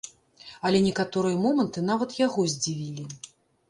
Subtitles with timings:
[0.69, 3.11] Але некаторыя моманты нават яго здзівілі.